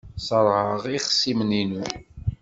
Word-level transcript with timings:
Ṣerɛeɣ 0.27 0.83
ixṣimen-inu. 0.97 1.83